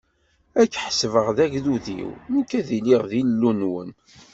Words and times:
Ad 0.61 0.67
ken-ḥesbeɣ 0.71 1.27
d 1.37 1.39
agdud-iw, 1.45 2.11
nekk 2.33 2.49
ad 2.59 2.67
iliɣ 2.77 3.03
d 3.11 3.13
Illu-nwen. 3.21 3.89